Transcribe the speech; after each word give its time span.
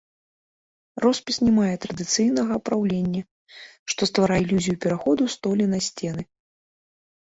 Роспіс 1.05 1.37
не 1.45 1.51
мае 1.59 1.75
традыцыйнага 1.83 2.51
апраўлення, 2.61 3.21
што 3.95 4.01
стварае 4.15 4.43
ілюзію 4.49 4.77
пераходу 4.85 5.33
столі 5.39 5.73
на 5.79 5.89
сцены. 5.93 6.23